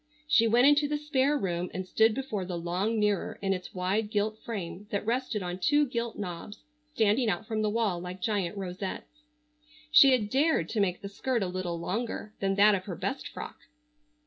She 0.27 0.47
went 0.47 0.65
into 0.65 0.87
the 0.87 0.97
spare 0.97 1.37
room 1.37 1.69
and 1.75 1.85
stood 1.87 2.15
before 2.15 2.43
the 2.43 2.57
long 2.57 2.99
mirror 2.99 3.37
in 3.39 3.53
its 3.53 3.75
wide 3.75 4.09
gilt 4.09 4.39
frame 4.39 4.87
that 4.89 5.05
rested 5.05 5.43
on 5.43 5.59
two 5.59 5.85
gilt 5.85 6.17
knobs 6.17 6.63
standing 6.95 7.29
out 7.29 7.45
from 7.45 7.61
the 7.61 7.69
wall 7.69 7.99
like 7.99 8.19
giant 8.19 8.57
rosettes. 8.57 9.21
She 9.91 10.11
had 10.11 10.31
dared 10.31 10.69
to 10.69 10.79
make 10.79 11.01
the 11.03 11.07
skirt 11.07 11.43
a 11.43 11.47
little 11.47 11.77
longer 11.77 12.33
than 12.39 12.55
that 12.55 12.73
of 12.73 12.85
her 12.85 12.95
best 12.95 13.27
frock. 13.27 13.57